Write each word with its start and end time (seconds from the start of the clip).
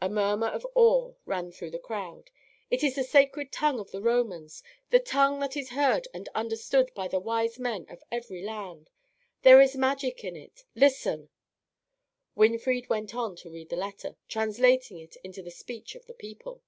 A 0.00 0.08
murmur 0.08 0.46
of 0.46 0.64
awe 0.76 1.12
ran 1.26 1.50
through 1.50 1.72
the 1.72 1.80
crowd. 1.80 2.30
"It 2.70 2.84
is 2.84 2.94
the 2.94 3.02
sacred 3.02 3.50
tongue 3.50 3.80
of 3.80 3.90
the 3.90 4.00
Romans; 4.00 4.62
the 4.90 5.00
tongue 5.00 5.40
that 5.40 5.56
is 5.56 5.70
heard 5.70 6.06
and 6.14 6.28
understood 6.36 6.92
by 6.94 7.08
the 7.08 7.18
wise 7.18 7.58
men 7.58 7.84
of 7.90 8.04
every 8.12 8.44
land. 8.44 8.90
There 9.42 9.60
is 9.60 9.74
magic 9.74 10.22
in 10.22 10.36
it. 10.36 10.62
Listen!" 10.76 11.30
Winfried 12.36 12.88
went 12.88 13.12
on 13.12 13.34
to 13.42 13.50
read 13.50 13.70
the 13.70 13.74
letter, 13.76 14.14
translating 14.28 14.98
it 15.00 15.16
into 15.24 15.42
the 15.42 15.50
speech 15.50 15.96
of 15.96 16.06
the 16.06 16.14
people. 16.14 16.62